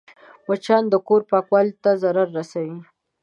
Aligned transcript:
مچان 0.47 0.83
د 0.89 0.93
کور 1.07 1.21
پاکوالي 1.31 1.73
ته 1.83 1.91
ضرر 2.01 2.27
رسوي 2.37 2.77